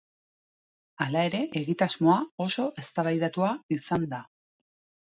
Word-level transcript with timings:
Hala 1.05 1.21
ere 1.31 1.43
egitasmoa 1.63 2.17
oso 2.47 2.67
eztabaidatua 2.85 3.57
izan 3.79 4.13
da. 4.17 4.27